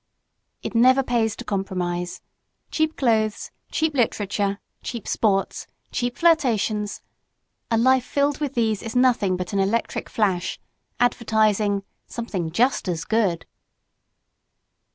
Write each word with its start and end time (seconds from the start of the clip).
It 0.63 0.73
never 0.73 1.03
pays 1.03 1.35
to 1.35 1.45
compromise! 1.45 2.21
Cheap 2.71 2.97
clothes, 2.97 3.51
cheap 3.71 3.93
literature, 3.93 4.57
cheap 4.81 5.07
sports, 5.07 5.67
cheap 5.91 6.17
flirtations 6.17 7.03
a 7.69 7.77
life 7.77 8.03
filled 8.03 8.39
with 8.39 8.55
these 8.55 8.81
is 8.81 8.95
nothing 8.95 9.37
but 9.37 9.53
an 9.53 9.59
electric 9.59 10.09
flash, 10.09 10.59
advertising 10.99 11.83
"something 12.07 12.49
just 12.51 12.87
as 12.87 13.05
good." 13.05 13.45